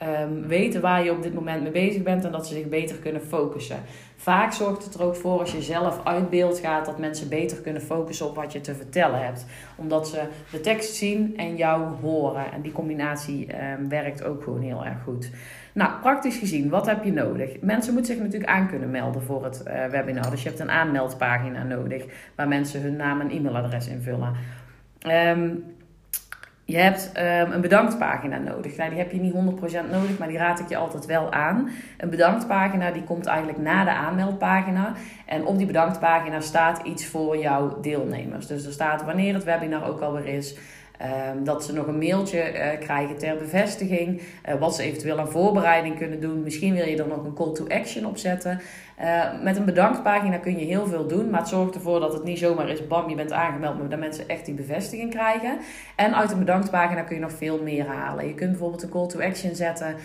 [0.01, 2.95] um, weten waar je op dit moment mee bezig bent en dat ze zich beter
[2.95, 3.77] kunnen focussen.
[4.15, 7.61] Vaak zorgt het er ook voor als je zelf uit beeld gaat dat mensen beter
[7.61, 9.45] kunnen focussen op wat je te vertellen hebt.
[9.75, 10.21] Omdat ze
[10.51, 12.51] de tekst zien en jou horen.
[12.51, 13.47] En die combinatie
[13.79, 15.29] um, werkt ook gewoon heel erg goed.
[15.73, 17.61] Nou, praktisch gezien, wat heb je nodig?
[17.61, 20.29] Mensen moeten zich natuurlijk aan kunnen melden voor het uh, webinar.
[20.29, 24.33] Dus je hebt een aanmeldpagina nodig waar mensen hun naam en e-mailadres invullen.
[25.07, 25.63] Um,
[26.65, 28.77] je hebt um, een bedanktpagina nodig.
[28.77, 29.37] Nou, die heb je niet 100%
[29.91, 31.69] nodig, maar die raad ik je altijd wel aan.
[31.97, 34.93] Een bedanktpagina die komt eigenlijk na de aanmeldpagina.
[35.25, 38.47] En op die bedanktpagina staat iets voor jouw deelnemers.
[38.47, 40.57] Dus er staat wanneer het webinar ook alweer is.
[41.35, 44.21] Um, dat ze nog een mailtje uh, krijgen ter bevestiging.
[44.49, 46.43] Uh, wat ze eventueel aan voorbereiding kunnen doen.
[46.43, 48.61] Misschien wil je er nog een call to action op zetten.
[49.01, 51.29] Uh, met een bedankpagina kun je heel veel doen.
[51.29, 53.77] Maar het zorgt ervoor dat het niet zomaar is: bam, je bent aangemeld.
[53.79, 55.57] Maar dat mensen echt die bevestiging krijgen.
[55.95, 58.27] En uit een bedankpagina kun je nog veel meer halen.
[58.27, 59.95] Je kunt bijvoorbeeld een call to action zetten.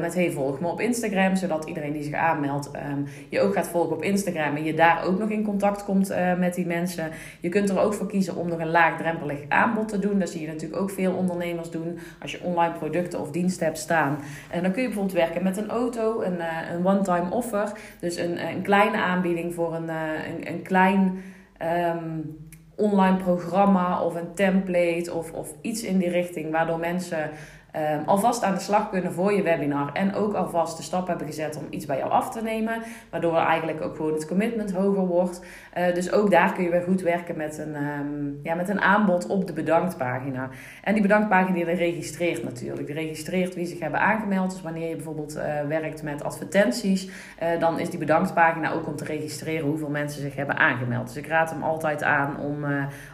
[0.00, 1.36] met hey, volg me op Instagram.
[1.36, 4.56] Zodat iedereen die zich aanmeldt um, je ook gaat volgen op Instagram.
[4.56, 7.10] En je daar ook nog in contact komt met die mensen.
[7.40, 10.18] Je kunt er ook voor kiezen om nog een laagdrempelig aanbod te doen.
[10.18, 11.98] Dat zie je natuurlijk ook veel ondernemers doen.
[12.20, 14.18] Als je online producten of diensten hebt staan.
[14.50, 16.40] En dan kun je bijvoorbeeld werken met een auto, een,
[16.74, 17.72] een one-time offer.
[18.00, 21.22] Dus een, een kleine aanbieding voor een, uh, een, een klein
[21.62, 22.38] um,
[22.74, 26.50] online programma of een template of, of iets in die richting.
[26.50, 27.30] Waardoor mensen
[27.76, 29.92] um, alvast aan de slag kunnen voor je webinar.
[29.92, 32.82] En ook alvast de stap hebben gezet om iets bij jou af te nemen.
[33.10, 35.40] Waardoor eigenlijk ook gewoon het commitment hoger wordt.
[35.78, 38.80] Uh, dus ook daar kun je weer goed werken met een, um, ja, met een
[38.80, 40.48] aanbod op de bedanktpagina.
[40.82, 42.86] En die bedanktpagina die registreert natuurlijk.
[42.86, 44.50] Die registreert wie zich hebben aangemeld.
[44.50, 48.96] Dus wanneer je bijvoorbeeld uh, werkt met advertenties, uh, dan is die bedanktpagina ook om
[48.96, 51.06] te registreren hoeveel mensen zich hebben aangemeld.
[51.06, 52.64] Dus ik raad hem altijd aan om,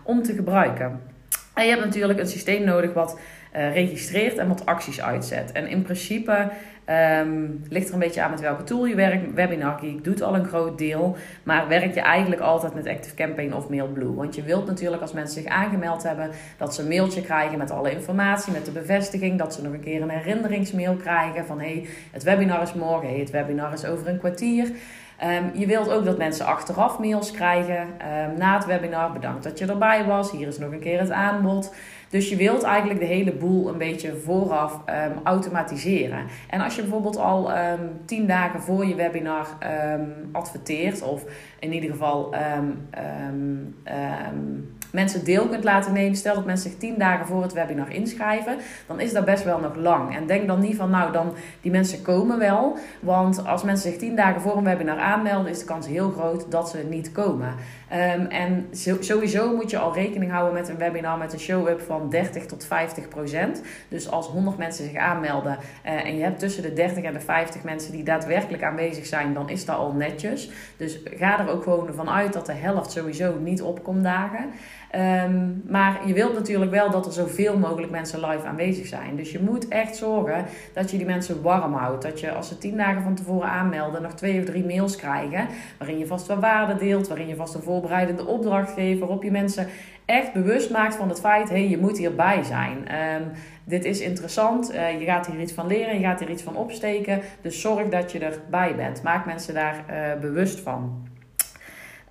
[0.03, 1.01] om te gebruiken.
[1.55, 3.19] En je hebt natuurlijk een systeem nodig wat
[3.57, 5.53] uh, registreert en wat acties uitzet.
[5.53, 6.51] En in principe
[7.21, 9.35] um, ligt er een beetje aan met welke tool je werkt.
[9.35, 13.53] Webinar Geek doet al een groot deel, maar werk je eigenlijk altijd met Active Campaign
[13.53, 14.15] of MailBlue.
[14.15, 17.71] Want je wilt natuurlijk als mensen zich aangemeld hebben, dat ze een mailtje krijgen met
[17.71, 21.87] alle informatie, met de bevestiging, dat ze nog een keer een herinneringsmail krijgen van hey,
[22.11, 24.71] het webinar is morgen, hey, het webinar is over een kwartier.
[25.25, 29.13] Um, je wilt ook dat mensen achteraf mails krijgen um, na het webinar.
[29.13, 30.31] Bedankt dat je erbij was.
[30.31, 31.75] Hier is nog een keer het aanbod.
[32.13, 36.27] Dus je wilt eigenlijk de hele boel een beetje vooraf um, automatiseren.
[36.49, 37.51] En als je bijvoorbeeld al
[38.05, 39.47] tien dagen voor je webinar
[40.33, 41.25] adverteert, of
[41.59, 42.35] in ieder geval
[44.93, 46.17] mensen deel kunt laten nemen.
[46.17, 49.59] Stel dat mensen zich tien dagen voor het webinar inschrijven, dan is dat best wel
[49.59, 50.17] nog lang.
[50.17, 52.79] En denk dan niet van, nou, dan die mensen komen wel.
[53.01, 56.51] Want als mensen zich tien dagen voor een webinar aanmelden, is de kans heel groot
[56.51, 57.55] dat ze niet komen.
[57.93, 58.69] Um, en
[59.01, 62.65] sowieso moet je al rekening houden met een webinar met een show-up van 30 tot
[62.65, 63.63] 50 procent.
[63.89, 67.21] Dus als 100 mensen zich aanmelden uh, en je hebt tussen de 30 en de
[67.21, 70.51] 50 mensen die daadwerkelijk aanwezig zijn, dan is dat al netjes.
[70.77, 74.51] Dus ga er ook gewoon van uit dat de helft sowieso niet opkomt dagen.
[74.93, 79.17] Ehm, maar je wilt natuurlijk wel dat er zoveel mogelijk mensen live aanwezig zijn.
[79.17, 82.03] Dus je moet echt zorgen dat je die mensen warm houdt.
[82.03, 85.49] Dat je als ze tien dagen van tevoren aanmelden, nog twee of drie mails krijgen.
[85.79, 88.99] Waarin je vast wat waarde deelt, waarin je vast een voorbereidende opdracht geeft.
[88.99, 89.67] Waarop je mensen
[90.05, 92.89] echt bewust maakt van het feit: hé, hey, je moet hierbij zijn.
[92.89, 93.23] Ehm,
[93.65, 96.57] dit is interessant, uh, je gaat hier iets van leren, je gaat hier iets van
[96.57, 97.21] opsteken.
[97.41, 99.03] Dus zorg dat je erbij bent.
[99.03, 101.11] Maak mensen daar uh, bewust van.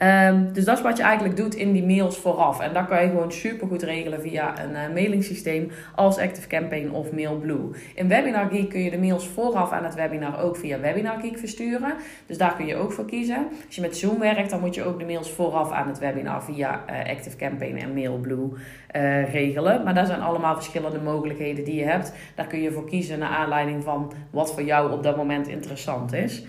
[0.04, 2.60] Um, dus dat is wat je eigenlijk doet in die mails vooraf.
[2.60, 6.92] En dat kan je gewoon super goed regelen via een uh, mailingsysteem als Active Campaign
[6.92, 7.70] of MailBlue.
[7.96, 11.38] In Webinar Geek kun je de mails vooraf aan het webinar ook via Webinar Geek
[11.38, 11.94] versturen.
[12.26, 13.48] Dus daar kun je ook voor kiezen.
[13.66, 16.44] Als je met Zoom werkt, dan moet je ook de mails vooraf aan het webinar
[16.44, 18.50] via uh, Active Campaign en MailBlue
[18.96, 19.84] uh, regelen.
[19.84, 22.14] Maar daar zijn allemaal verschillende mogelijkheden die je hebt.
[22.36, 26.14] Daar kun je voor kiezen naar aanleiding van wat voor jou op dat moment interessant
[26.14, 26.46] is.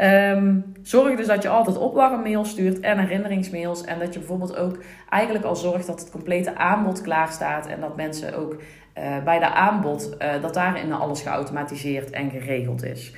[0.00, 3.84] Um, zorg dus dat je altijd opwarmmails stuurt en herinneringsmails.
[3.84, 4.78] En dat je bijvoorbeeld ook
[5.08, 7.66] eigenlijk al zorgt dat het complete aanbod klaar staat.
[7.66, 8.52] En dat mensen ook
[8.98, 13.14] uh, bij de aanbod, uh, dat daarin alles geautomatiseerd en geregeld is.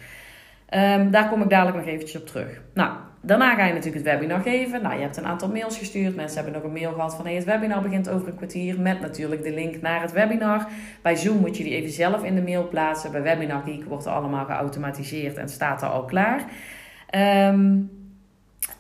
[0.75, 2.61] Um, daar kom ik dadelijk nog eventjes op terug.
[2.75, 2.91] Nou,
[3.27, 4.83] daarna ga je natuurlijk het webinar geven.
[4.83, 6.17] Nou, je hebt een aantal mails gestuurd.
[6.17, 8.81] Mensen hebben nog een mail gehad van hey, het webinar begint over een kwartier.
[8.81, 10.67] Met natuurlijk de link naar het webinar.
[11.03, 13.13] Bij Zoom moet je die even zelf in de mail plaatsen.
[13.13, 16.45] Bij Webinar Geek wordt er allemaal geautomatiseerd en staat er al klaar.
[17.51, 17.91] Um,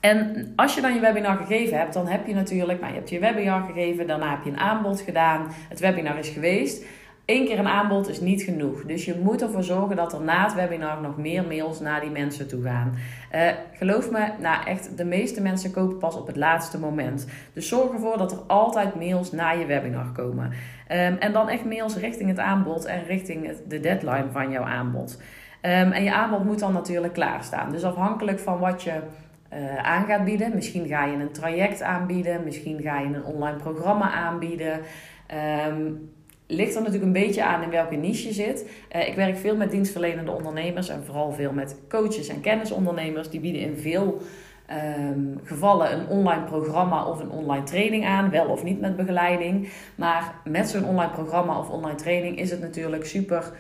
[0.01, 3.11] en als je dan je webinar gegeven hebt, dan heb je natuurlijk, nou, je hebt
[3.11, 6.85] je webinar gegeven, daarna heb je een aanbod gedaan, het webinar is geweest.
[7.27, 8.85] Eén keer een aanbod is niet genoeg.
[8.85, 12.11] Dus je moet ervoor zorgen dat er na het webinar nog meer mails naar die
[12.11, 12.95] mensen toe gaan.
[13.35, 17.27] Uh, geloof me, nou echt, de meeste mensen kopen pas op het laatste moment.
[17.53, 20.45] Dus zorg ervoor dat er altijd mails naar je webinar komen.
[20.45, 25.21] Um, en dan echt mails richting het aanbod en richting de deadline van jouw aanbod.
[25.63, 27.71] Um, en je aanbod moet dan natuurlijk klaarstaan.
[27.71, 29.01] Dus afhankelijk van wat je
[29.53, 30.55] uh, aan gaat bieden.
[30.55, 32.45] Misschien ga je een traject aanbieden.
[32.45, 34.81] Misschien ga je een online programma aanbieden.
[35.69, 36.13] Um,
[36.47, 38.69] ligt er natuurlijk een beetje aan in welke niche je zit.
[38.97, 43.31] Uh, ik werk veel met dienstverlenende ondernemers en vooral veel met coaches en kennisondernemers.
[43.31, 44.21] Die bieden in veel
[45.09, 49.69] um, gevallen een online programma of een online training aan, wel of niet met begeleiding.
[49.95, 53.53] Maar met zo'n online programma of online training is het natuurlijk super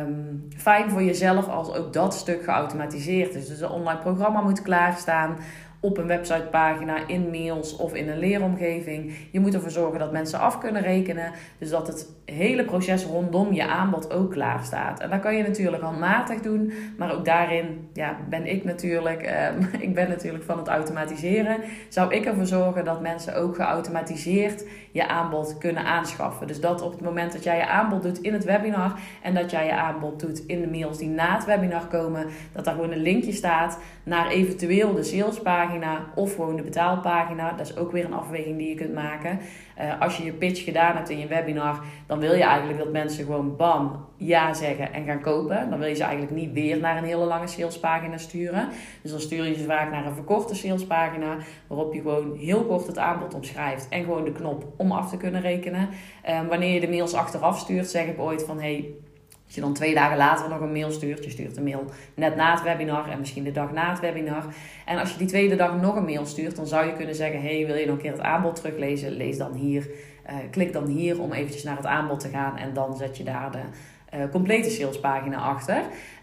[0.00, 3.48] um, fijn voor jezelf als ook dat stuk geautomatiseerd is.
[3.48, 5.36] Dus een online programma moet klaarstaan
[5.84, 9.12] op een websitepagina, in mails of in een leeromgeving.
[9.30, 11.32] Je moet ervoor zorgen dat mensen af kunnen rekenen.
[11.58, 15.00] Dus dat het hele proces rondom je aanbod ook klaar staat.
[15.00, 16.72] En dat kan je natuurlijk handmatig doen.
[16.98, 19.48] Maar ook daarin ja, ben ik natuurlijk, eh,
[19.86, 21.60] ik ben natuurlijk van het automatiseren.
[21.88, 26.46] Zou ik ervoor zorgen dat mensen ook geautomatiseerd je aanbod kunnen aanschaffen.
[26.46, 29.50] Dus dat op het moment dat jij je aanbod doet in het webinar en dat
[29.50, 32.92] jij je aanbod doet in de mails die na het webinar komen, dat daar gewoon
[32.92, 37.52] een linkje staat naar eventueel de salespagina of gewoon de betaalpagina.
[37.52, 39.38] Dat is ook weer een afweging die je kunt maken.
[39.80, 42.92] Uh, als je je pitch gedaan hebt in je webinar, dan wil je eigenlijk dat
[42.92, 45.70] mensen gewoon bam ja zeggen en gaan kopen.
[45.70, 48.68] Dan wil je ze eigenlijk niet weer naar een hele lange salespagina sturen.
[49.02, 52.86] Dus dan stuur je ze vaak naar een verkorte salespagina, waarop je gewoon heel kort
[52.86, 55.88] het aanbod omschrijft en gewoon de knop om af te kunnen rekenen.
[56.28, 58.94] Uh, wanneer je de mails achteraf stuurt, zeg ik ooit van hey,
[59.46, 61.84] als je dan twee dagen later nog een mail stuurt, je stuurt een mail
[62.14, 64.44] net na het webinar en misschien de dag na het webinar.
[64.86, 67.40] En als je die tweede dag nog een mail stuurt, dan zou je kunnen zeggen:
[67.42, 69.10] Hey, wil je nog een keer het aanbod teruglezen?
[69.10, 69.90] Lees dan hier.
[70.30, 73.24] Uh, klik dan hier om eventjes naar het aanbod te gaan en dan zet je
[73.24, 73.58] daar de
[74.14, 75.76] uh, complete salespagina achter.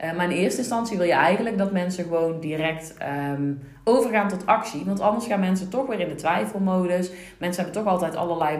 [0.03, 2.95] Uh, maar in eerste instantie wil je eigenlijk dat mensen gewoon direct
[3.31, 4.85] um, overgaan tot actie.
[4.85, 7.11] Want anders gaan mensen toch weer in de twijfelmodus.
[7.37, 8.57] Mensen hebben toch altijd allerlei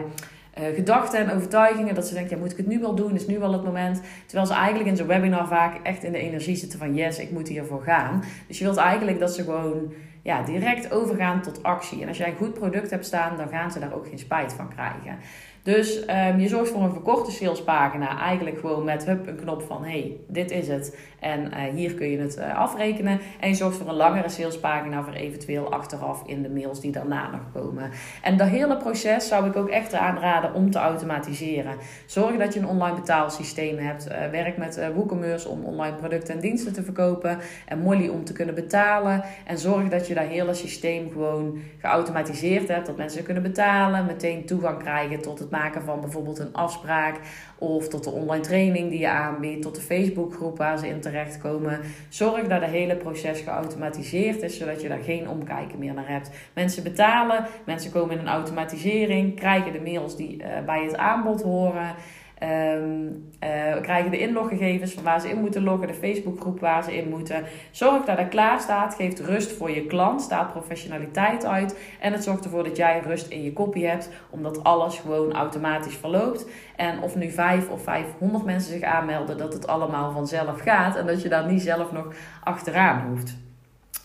[0.58, 1.94] uh, gedachten en overtuigingen.
[1.94, 3.14] Dat ze denken, ja, moet ik het nu wel doen?
[3.14, 4.02] Is nu wel het moment?
[4.26, 7.30] Terwijl ze eigenlijk in zo'n webinar vaak echt in de energie zitten van yes, ik
[7.30, 8.24] moet hiervoor gaan.
[8.48, 9.92] Dus je wilt eigenlijk dat ze gewoon
[10.22, 12.02] ja, direct overgaan tot actie.
[12.02, 14.52] En als jij een goed product hebt staan, dan gaan ze daar ook geen spijt
[14.52, 15.18] van krijgen.
[15.62, 18.18] Dus um, je zorgt voor een verkorte salespagina.
[18.18, 20.98] Eigenlijk gewoon met hup, een knop van hey, dit is het.
[21.20, 23.20] En uh, hier kun je het uh, afrekenen.
[23.40, 27.30] En je zorgt voor een langere salespagina voor eventueel achteraf in de mails die daarna
[27.30, 27.90] nog komen.
[28.22, 31.76] En dat hele proces zou ik ook echt aanraden om te automatiseren.
[32.06, 34.08] Zorg dat je een online betaalsysteem hebt.
[34.08, 37.38] Uh, werk met WooCommerce om online producten en diensten te verkopen.
[37.66, 39.22] En Molly om te kunnen betalen.
[39.46, 42.86] En zorg dat je dat hele systeem gewoon geautomatiseerd hebt.
[42.86, 47.20] Dat mensen kunnen betalen, meteen toegang krijgen tot het maken van bijvoorbeeld een afspraak
[47.58, 51.80] of tot de online training die je aanbiedt, tot de Facebookgroep waar ze in terechtkomen.
[52.08, 56.30] Zorg dat het hele proces geautomatiseerd is, zodat je daar geen omkijken meer naar hebt.
[56.54, 61.42] Mensen betalen, mensen komen in een automatisering, krijgen de mails die uh, bij het aanbod
[61.42, 61.94] horen.
[62.42, 66.96] Um, uh, krijgen de inloggegevens van waar ze in moeten loggen, de Facebookgroep waar ze
[66.96, 67.44] in moeten.
[67.70, 71.78] Zorg dat dat klaar staat, geeft rust voor je klant, staat professionaliteit uit.
[72.00, 75.96] En het zorgt ervoor dat jij rust in je kopie hebt, omdat alles gewoon automatisch
[75.96, 76.46] verloopt.
[76.76, 81.06] En of nu vijf of 500 mensen zich aanmelden, dat het allemaal vanzelf gaat en
[81.06, 83.36] dat je daar niet zelf nog achteraan hoeft.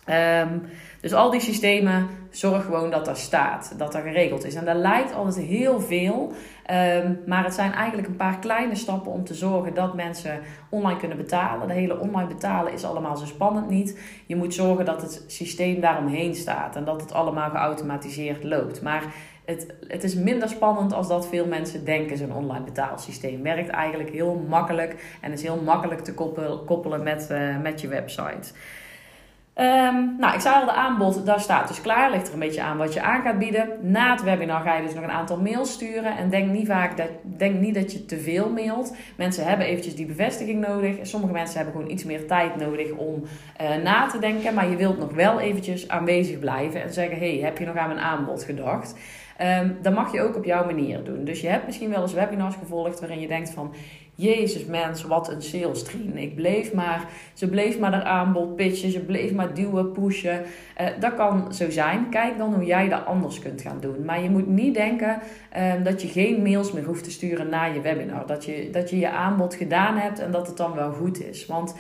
[0.10, 0.62] Um,
[1.08, 4.56] dus al die systemen, zorg gewoon dat dat staat, dat dat geregeld is.
[4.56, 6.32] En dat lijkt altijd heel veel,
[6.72, 10.40] um, maar het zijn eigenlijk een paar kleine stappen om te zorgen dat mensen
[10.70, 11.68] online kunnen betalen.
[11.68, 14.00] De hele online betalen is allemaal zo spannend niet.
[14.26, 18.82] Je moet zorgen dat het systeem daaromheen staat en dat het allemaal geautomatiseerd loopt.
[18.82, 19.04] Maar
[19.46, 22.18] het, het is minder spannend als dat veel mensen denken.
[22.18, 27.28] Zo'n online betaalsysteem werkt eigenlijk heel makkelijk en is heel makkelijk te koppelen, koppelen met,
[27.32, 28.54] uh, met je website.
[29.60, 32.12] Um, nou, ik zei al, de aanbod, daar staat dus klaar.
[32.12, 33.70] Ligt er een beetje aan wat je aan gaat bieden.
[33.82, 36.18] Na het webinar ga je dus nog een aantal mails sturen.
[36.18, 38.96] En denk niet, vaak dat, denk niet dat je te veel mailt.
[39.16, 40.96] Mensen hebben eventjes die bevestiging nodig.
[41.02, 43.24] Sommige mensen hebben gewoon iets meer tijd nodig om
[43.62, 44.54] uh, na te denken.
[44.54, 47.18] Maar je wilt nog wel eventjes aanwezig blijven en zeggen...
[47.18, 48.96] hey, heb je nog aan mijn aanbod gedacht?
[49.62, 51.24] Um, dat mag je ook op jouw manier doen.
[51.24, 53.74] Dus je hebt misschien wel eens webinars gevolgd waarin je denkt van...
[54.18, 56.18] Jezus mens, wat een sales train.
[56.18, 60.44] Ik bleef maar, ze bleef maar haar aanbod pitchen, ze bleef maar duwen, pushen.
[60.82, 62.10] Uh, dat kan zo zijn.
[62.10, 64.06] Kijk dan hoe jij dat anders kunt gaan doen.
[64.06, 65.20] Maar je moet niet denken
[65.58, 68.26] uh, dat je geen mails meer hoeft te sturen na je webinar.
[68.28, 71.46] Dat je, dat je je aanbod gedaan hebt en dat het dan wel goed is.
[71.46, 71.76] Want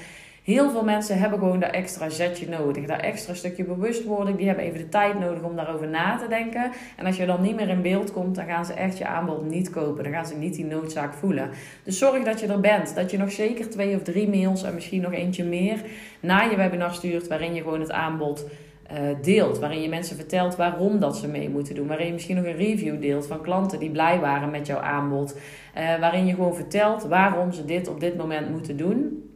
[0.47, 2.85] Heel veel mensen hebben gewoon dat extra zetje nodig.
[2.85, 4.37] Dat extra stukje bewustwording.
[4.37, 6.71] Die hebben even de tijd nodig om daarover na te denken.
[6.95, 9.49] En als je dan niet meer in beeld komt, dan gaan ze echt je aanbod
[9.49, 10.03] niet kopen.
[10.03, 11.49] Dan gaan ze niet die noodzaak voelen.
[11.83, 12.95] Dus zorg dat je er bent.
[12.95, 15.81] Dat je nog zeker twee of drie mails en misschien nog eentje meer
[16.19, 17.27] naar je webinar stuurt.
[17.27, 18.45] Waarin je gewoon het aanbod
[18.91, 19.59] uh, deelt.
[19.59, 21.87] Waarin je mensen vertelt waarom dat ze mee moeten doen.
[21.87, 25.37] Waarin je misschien nog een review deelt van klanten die blij waren met jouw aanbod.
[25.77, 29.26] Uh, waarin je gewoon vertelt waarom ze dit op dit moment moeten doen.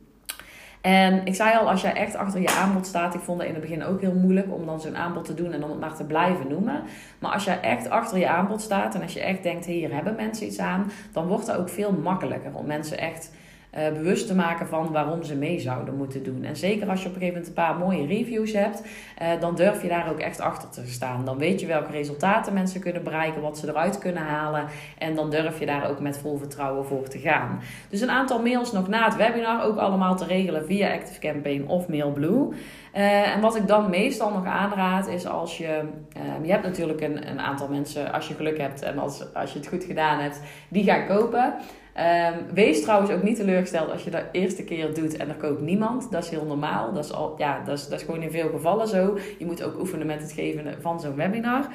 [0.81, 3.53] En ik zei al, als jij echt achter je aanbod staat, ik vond het in
[3.53, 5.95] het begin ook heel moeilijk om dan zo'n aanbod te doen en dan het maar
[5.95, 6.83] te blijven noemen.
[7.19, 10.15] Maar als jij echt achter je aanbod staat en als je echt denkt, hier hebben
[10.15, 13.31] mensen iets aan, dan wordt het ook veel makkelijker om mensen echt
[13.77, 16.43] uh, bewust te maken van waarom ze mee zouden moeten doen.
[16.43, 18.81] En zeker als je op een gegeven moment een paar mooie reviews hebt,
[19.21, 21.25] uh, dan durf je daar ook echt achter te staan.
[21.25, 24.65] Dan weet je welke resultaten mensen kunnen bereiken, wat ze eruit kunnen halen.
[24.97, 27.59] En dan durf je daar ook met vol vertrouwen voor te gaan.
[27.89, 31.67] Dus een aantal mails nog na het webinar, ook allemaal te regelen via Active Campaign
[31.67, 32.49] of Mailblue.
[32.95, 35.81] Uh, en wat ik dan meestal nog aanraad is als je.
[36.17, 39.53] Uh, je hebt natuurlijk een, een aantal mensen, als je geluk hebt en als, als
[39.53, 41.53] je het goed gedaan hebt, die gaan kopen.
[41.97, 45.61] Um, wees trouwens ook niet teleurgesteld als je dat eerste keer doet en er koopt
[45.61, 46.11] niemand.
[46.11, 46.93] Dat is heel normaal.
[46.93, 49.17] Dat is, al, ja, dat is, dat is gewoon in veel gevallen zo.
[49.37, 51.67] Je moet ook oefenen met het geven van zo'n webinar.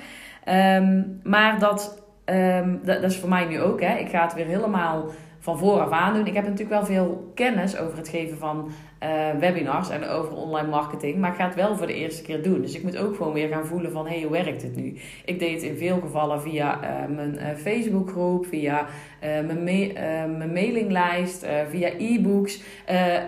[0.48, 3.80] Um, maar dat, um, dat, dat, is voor mij nu ook.
[3.80, 3.96] Hè.
[3.96, 5.06] Ik ga het weer helemaal
[5.46, 6.26] van vooraf aan doen.
[6.26, 8.68] Ik heb natuurlijk wel veel kennis over het geven van
[9.02, 9.08] uh,
[9.40, 11.16] webinars en over online marketing.
[11.16, 12.60] Maar ik ga het wel voor de eerste keer doen.
[12.60, 14.06] Dus ik moet ook gewoon weer gaan voelen van...
[14.06, 14.96] hé, hey, hoe werkt het nu?
[15.24, 18.46] Ik deed het in veel gevallen via uh, mijn uh, Facebookgroep...
[18.46, 18.86] via
[19.20, 19.92] mijn,
[20.36, 22.62] mijn mailinglijst, via e-books.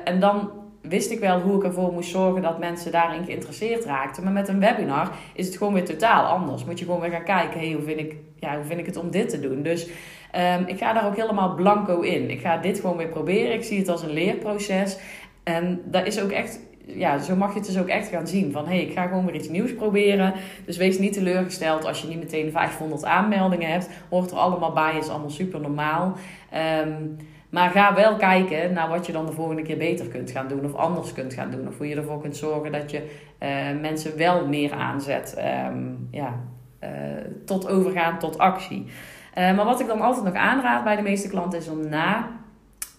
[0.05, 0.51] en dan
[0.81, 4.25] wist ik wel hoe ik ervoor moest zorgen dat mensen daarin geïnteresseerd raakten.
[4.25, 6.65] Maar met een webinar is het gewoon weer totaal anders.
[6.65, 8.97] Moet je gewoon weer gaan kijken, hey, hoe, vind ik, ja, hoe vind ik het
[8.97, 9.63] om dit te doen?
[9.63, 9.89] Dus
[10.37, 12.31] um, ik ga daar ook helemaal blanco in.
[12.31, 13.55] Ik ga dit gewoon weer proberen.
[13.55, 14.99] Ik zie het als een leerproces.
[15.45, 18.53] En dat is ook echt, ja, zo mag je het dus ook echt gaan zien.
[18.53, 20.35] Van hé, hey, ik ga gewoon weer iets nieuws proberen.
[20.65, 23.89] Dus wees niet teleurgesteld als je niet meteen 500 aanmeldingen hebt.
[24.09, 26.17] Hoort er allemaal bij, is allemaal super normaal.
[26.87, 27.17] Um,
[27.51, 30.65] maar ga wel kijken naar wat je dan de volgende keer beter kunt gaan doen
[30.65, 31.69] of anders kunt gaan doen.
[31.69, 32.99] Of hoe je ervoor kunt zorgen dat je
[33.43, 36.41] uh, mensen wel meer aanzet um, ja,
[36.85, 36.91] uh,
[37.45, 38.87] tot overgaan tot actie.
[39.39, 42.38] Uh, maar wat ik dan altijd nog aanraad bij de meeste klanten is om na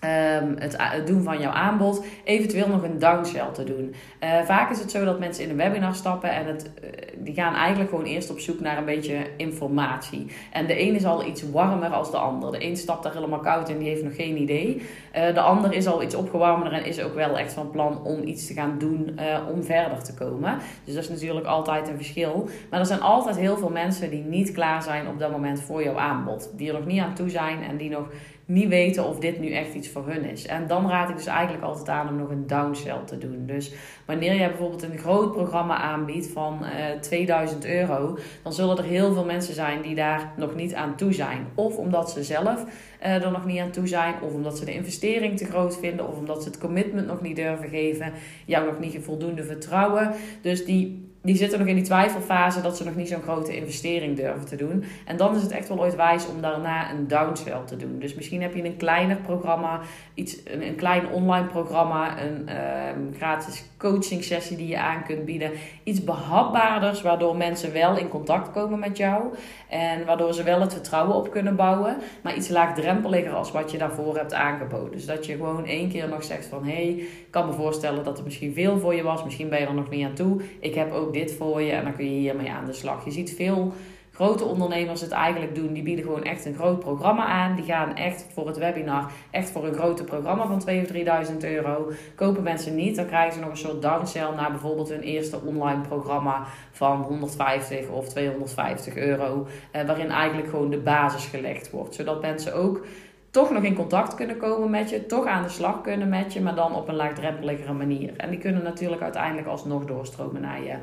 [0.04, 3.96] Um, het, doen van jouw aanbod, eventueel nog een downsell te doen.
[4.24, 7.34] Uh, vaak is het zo dat mensen in een webinar stappen en het, uh, die
[7.34, 10.28] gaan eigenlijk gewoon eerst op zoek naar een beetje informatie.
[10.52, 12.52] En de een is al iets warmer als de ander.
[12.52, 14.82] De een stapt daar helemaal koud en die heeft nog geen idee.
[15.16, 18.24] Uh, de ander is al iets opgewarmder en is ook wel echt van plan om
[18.24, 19.20] iets te gaan doen
[19.54, 20.58] om verder te komen.
[20.84, 22.50] Dus dat is natuurlijk altijd een verschil.
[22.70, 25.84] Maar er zijn altijd heel veel mensen die niet klaar zijn op dat moment voor
[25.84, 26.52] jouw aanbod.
[26.56, 28.08] Die er nog niet aan toe zijn en die nog
[28.50, 30.46] niet weten of dit nu echt iets voor hun is.
[30.46, 33.46] En dan raad ik dus eigenlijk altijd aan om nog een downsell te doen.
[33.46, 33.74] Dus
[34.06, 38.84] wanneer je bijvoorbeeld een groot programma aanbiedt van uh, eh, 2000 euro, dan zullen er
[38.84, 41.48] heel veel mensen zijn die daar nog niet aan toe zijn.
[41.56, 42.64] Of omdat ze zelf
[43.04, 46.08] uh, er nog niet aan toe zijn, of omdat ze de investering te groot vinden,
[46.08, 48.14] of omdat ze het commitment nog niet durven geven,
[48.46, 50.12] jou nog niet voldoende vertrouwen.
[50.42, 54.16] Dus die die zitten nog in die twijfelfase dat ze nog niet zo'n grote investering
[54.16, 54.84] durven te doen.
[55.06, 58.00] En dan is het echt wel ooit wijs om daarna een downsell te doen.
[58.00, 59.80] Dus misschien heb je een kleiner programma,
[60.14, 62.50] iets, een, klein online programma, een
[62.98, 65.52] um, gratis coaching sessie die je aan kunt bieden.
[65.84, 69.24] Iets behapbaarders, waardoor mensen wel in contact komen met jou.
[69.70, 71.98] En waardoor ze wel het vertrouwen op kunnen bouwen.
[72.24, 74.92] Maar iets laagdrempeliger als wat je daarvoor hebt aangeboden.
[74.92, 76.66] Dus dat je gewoon één keer nog zegt van...
[76.66, 79.24] hé, hey, ik kan me voorstellen dat er misschien veel voor je was.
[79.24, 80.42] Misschien ben je er nog niet aan toe.
[80.60, 83.06] Ik heb ook dit voor je en dan kun je hiermee aan de slag.
[83.06, 83.74] Je ziet veel
[84.20, 85.74] grote ondernemers het eigenlijk doen.
[85.74, 87.56] Die bieden gewoon echt een groot programma aan.
[87.56, 91.38] Die gaan echt voor het webinar, echt voor een grote programma van 2.000 of 3.000
[91.40, 91.92] euro.
[92.16, 95.82] Kopen mensen niet, dan krijgen ze nog een soort downsell naar bijvoorbeeld hun eerste online
[95.82, 99.48] programma van 150 of 250 euro.
[99.72, 101.96] Eh, waarin eigenlijk gewoon de basis gelegd wordt.
[101.96, 102.86] Zodat mensen ook
[103.32, 106.42] toch nog in contact kunnen komen met je, toch aan de slag kunnen met je,
[106.42, 108.14] maar dan op een laagdrempeligere manier.
[108.18, 110.76] En die kunnen natuurlijk uiteindelijk alsnog doorstromen naar je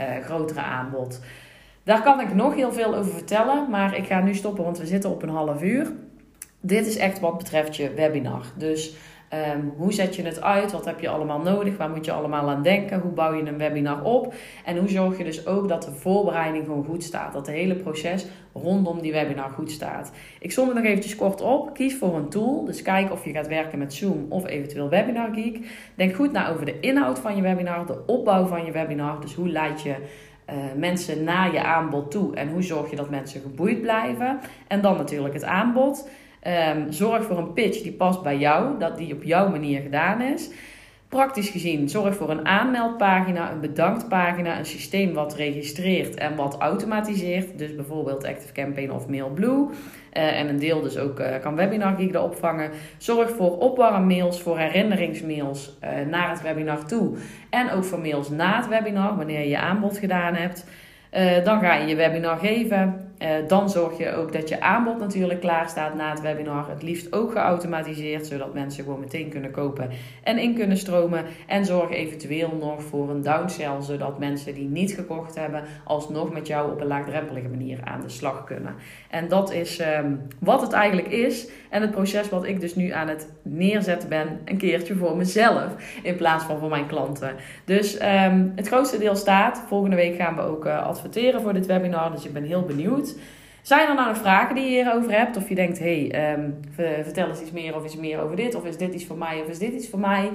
[0.00, 1.20] uh, grotere aanbod.
[1.82, 4.86] Daar kan ik nog heel veel over vertellen, maar ik ga nu stoppen, want we
[4.86, 5.92] zitten op een half uur.
[6.60, 8.44] Dit is echt wat betreft je webinar.
[8.56, 8.96] Dus
[9.56, 10.72] um, hoe zet je het uit?
[10.72, 11.76] Wat heb je allemaal nodig?
[11.76, 13.00] Waar moet je allemaal aan denken?
[13.00, 14.34] Hoe bouw je een webinar op?
[14.64, 17.32] En hoe zorg je dus ook dat de voorbereiding gewoon goed staat?
[17.32, 20.12] Dat het hele proces rondom die webinar goed staat.
[20.40, 21.74] Ik som het nog eventjes kort op.
[21.74, 22.64] Kies voor een tool.
[22.64, 25.66] Dus kijk of je gaat werken met Zoom of eventueel Webinar Geek.
[25.94, 29.20] Denk goed na over de inhoud van je webinar, de opbouw van je webinar.
[29.20, 29.94] Dus hoe leid je
[30.50, 34.38] uh, mensen naar je aanbod toe en hoe zorg je dat mensen geboeid blijven.
[34.68, 36.08] En dan natuurlijk het aanbod.
[36.46, 40.20] Um, zorg voor een pitch die past bij jou, dat die op jouw manier gedaan
[40.20, 40.50] is.
[41.14, 47.58] Praktisch gezien, zorg voor een aanmeldpagina, een bedanktpagina, een systeem wat registreert en wat automatiseert.
[47.58, 49.66] Dus bijvoorbeeld ActiveCampaign of MailBlue.
[50.12, 52.70] Uh, en een deel dus ook uh, kan Webinar opvangen.
[52.98, 57.16] Zorg voor opwarmmails, voor herinneringsmails uh, naar het webinar toe.
[57.50, 60.66] En ook voor mails na het webinar, wanneer je je aanbod gedaan hebt.
[61.44, 63.13] dan ga je je webinar geven.
[63.18, 66.68] Uh, dan zorg je ook dat je aanbod natuurlijk klaar staat na het webinar.
[66.68, 69.90] Het liefst ook geautomatiseerd, zodat mensen gewoon meteen kunnen kopen
[70.22, 71.24] en in kunnen stromen.
[71.46, 76.46] En zorg eventueel nog voor een downsell, zodat mensen die niet gekocht hebben, alsnog met
[76.46, 78.74] jou op een laagdrempelige manier aan de slag kunnen.
[79.10, 81.48] En dat is um, wat het eigenlijk is.
[81.70, 86.00] En het proces wat ik dus nu aan het neerzetten ben, een keertje voor mezelf,
[86.02, 87.34] in plaats van voor mijn klanten.
[87.64, 89.64] Dus um, het grootste deel staat.
[89.66, 93.03] Volgende week gaan we ook uh, adverteren voor dit webinar, dus ik ben heel benieuwd.
[93.62, 95.36] Zijn er nou nog vragen die je hierover hebt?
[95.36, 96.60] Of je denkt, hé, hey, um,
[97.02, 98.54] vertel eens iets meer of iets meer over dit.
[98.54, 100.30] Of is dit iets voor mij of is dit iets voor mij?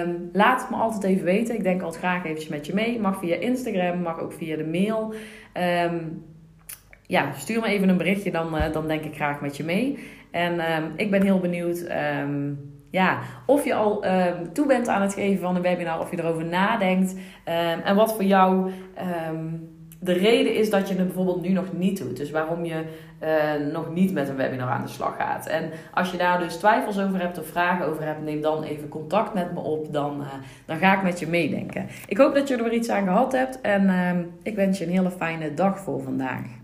[0.00, 1.54] Um, laat het me altijd even weten.
[1.54, 3.00] Ik denk altijd graag eventjes met je mee.
[3.00, 5.14] Mag via Instagram, mag ook via de mail.
[5.84, 6.24] Um,
[7.06, 9.98] ja, stuur me even een berichtje, dan, uh, dan denk ik graag met je mee.
[10.30, 10.60] En
[10.96, 11.86] ik ben heel benieuwd
[12.90, 14.04] ja, of je al
[14.52, 17.14] toe bent aan het geven van een webinar, of je erover nadenkt.
[17.84, 18.70] en wat voor jou
[20.02, 22.16] de reden is dat je het bijvoorbeeld nu nog niet doet.
[22.16, 22.84] Dus waarom je
[23.22, 25.46] uh, nog niet met een webinar aan de slag gaat.
[25.46, 28.88] En als je daar dus twijfels over hebt of vragen over hebt, neem dan even
[28.88, 29.92] contact met me op.
[29.92, 30.26] Dan, uh,
[30.64, 31.86] dan ga ik met je meedenken.
[32.06, 33.60] Ik hoop dat je er weer iets aan gehad hebt.
[33.60, 34.10] En uh,
[34.42, 36.59] ik wens je een hele fijne dag voor vandaag.